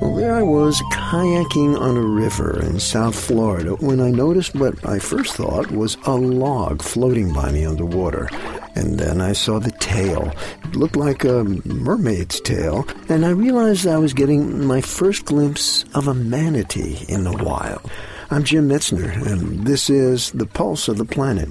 [0.00, 4.86] Well, there I was kayaking on a river in South Florida when I noticed what
[4.86, 8.28] I first thought was a log floating by me underwater.
[8.74, 10.34] And then I saw the tail.
[10.64, 15.84] It looked like a mermaid's tail, and I realized I was getting my first glimpse
[15.94, 17.90] of a manatee in the wild.
[18.30, 21.48] I'm Jim Metzner, and this is The Pulse of the Planet.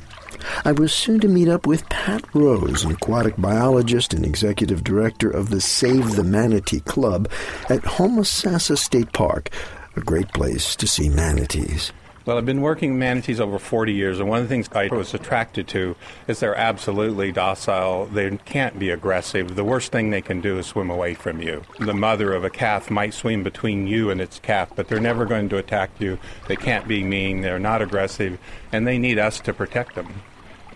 [0.63, 5.29] I was soon to meet up with Pat Rose, an aquatic biologist and executive director
[5.29, 7.29] of the Save the Manatee Club
[7.69, 9.49] at Homosassa State Park,
[9.95, 11.91] a great place to see manatees.
[12.25, 15.13] Well, I've been working manatees over 40 years, and one of the things I was
[15.13, 15.95] attracted to
[16.27, 18.07] is they're absolutely docile.
[18.07, 19.55] They can't be aggressive.
[19.55, 21.61] The worst thing they can do is swim away from you.
[21.79, 25.25] The mother of a calf might swim between you and its calf, but they're never
[25.25, 26.17] going to attack you.
[26.47, 27.41] They can't be mean.
[27.41, 28.39] They're not aggressive,
[28.71, 30.23] and they need us to protect them.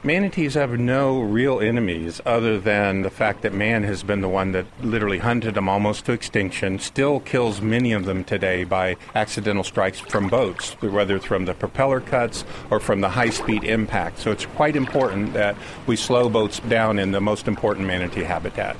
[0.01, 4.53] Manatees have no real enemies other than the fact that man has been the one
[4.53, 9.61] that literally hunted them almost to extinction, still kills many of them today by accidental
[9.61, 14.19] strikes from boats, whether from the propeller cuts or from the high speed impact.
[14.19, 18.77] So it's quite important that we slow boats down in the most important manatee habitat.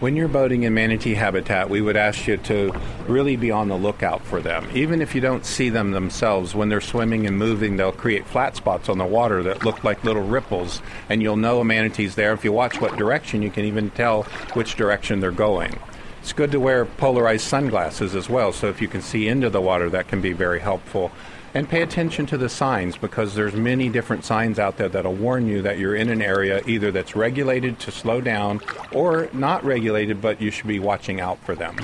[0.00, 2.72] When you're boating in manatee habitat, we would ask you to
[3.06, 4.66] really be on the lookout for them.
[4.72, 8.56] Even if you don't see them themselves, when they're swimming and moving, they'll create flat
[8.56, 12.32] spots on the water that look like little ripples, and you'll know a manatee's there.
[12.32, 14.22] If you watch what direction, you can even tell
[14.54, 15.78] which direction they're going.
[16.20, 19.60] It's good to wear polarized sunglasses as well, so if you can see into the
[19.60, 21.10] water, that can be very helpful
[21.54, 25.46] and pay attention to the signs because there's many different signs out there that'll warn
[25.46, 28.60] you that you're in an area either that's regulated to slow down
[28.92, 31.76] or not regulated but you should be watching out for them.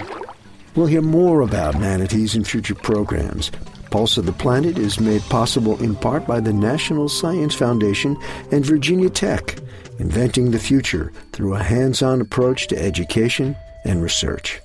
[0.74, 3.50] We'll hear more about manatees in future programs.
[3.90, 8.16] Pulse of the Planet is made possible in part by the National Science Foundation
[8.52, 9.56] and Virginia Tech,
[9.98, 14.60] inventing the future through a hands-on approach to education and research.